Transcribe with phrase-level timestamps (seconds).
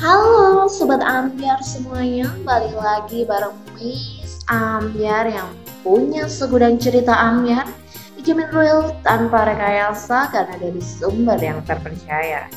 [0.00, 5.52] Halo Sobat Ambiar semuanya, balik lagi bareng Miss Ambiar yang
[5.84, 7.68] punya segudang cerita Ambiar.
[8.16, 12.48] Dijamin real tanpa rekayasa karena dari sumber yang terpercaya.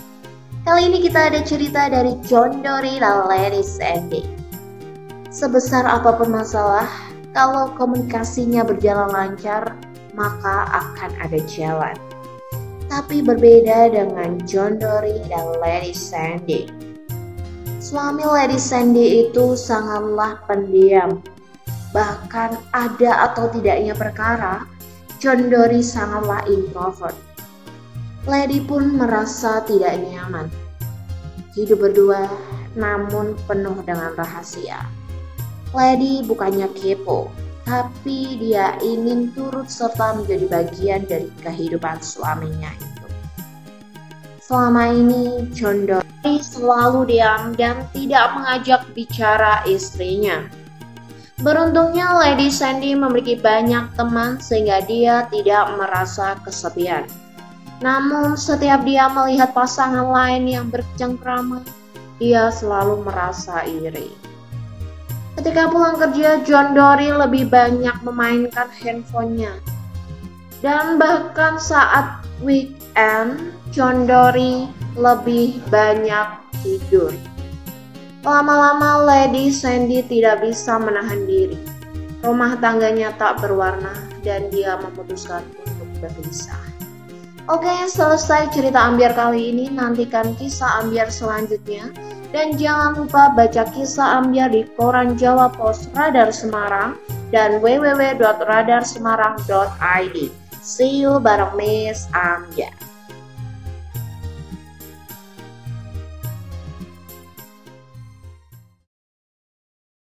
[0.63, 4.23] Kali ini kita ada cerita dari John Dory dan Lady Sandy
[5.27, 6.87] Sebesar apa pun masalah,
[7.35, 9.75] kalau komunikasinya berjalan lancar,
[10.15, 11.95] maka akan ada jalan.
[12.87, 16.92] Tapi berbeda dengan John Dory dan Lady Sandy.
[17.93, 21.21] Suami Lady Sandy itu sangatlah pendiam.
[21.93, 24.65] Bahkan ada atau tidaknya perkara,
[25.21, 27.13] John Dory sangatlah introvert.
[28.25, 30.49] Lady pun merasa tidak nyaman.
[31.53, 32.33] Hidup berdua
[32.73, 34.89] namun penuh dengan rahasia.
[35.69, 37.29] Lady bukannya kepo,
[37.61, 42.73] tapi dia ingin turut serta menjadi bagian dari kehidupan suaminya.
[44.43, 50.43] Selama ini, John Dory selalu diam dan tidak mengajak bicara istrinya.
[51.39, 57.07] Beruntungnya Lady Sandy memiliki banyak teman sehingga dia tidak merasa kesepian.
[57.79, 61.63] Namun setiap dia melihat pasangan lain yang bercengkrama,
[62.19, 64.11] dia selalu merasa iri.
[65.39, 69.55] Ketika pulang kerja, John Dory lebih banyak memainkan handphonenya.
[70.59, 77.09] Dan bahkan saat weekend, John Dory lebih banyak tidur.
[78.21, 81.57] Lama-lama Lady Sandy tidak bisa menahan diri.
[82.21, 86.61] Rumah tangganya tak berwarna dan dia memutuskan untuk berpisah.
[87.49, 89.67] Oke, selesai cerita ambiar kali ini.
[89.73, 91.89] Nantikan kisah ambiar selanjutnya.
[92.29, 96.93] Dan jangan lupa baca kisah ambiar di koran Jawa Pos Radar Semarang
[97.33, 100.17] dan www.radarsemarang.id.
[100.63, 102.92] See you bareng Miss Ambiar.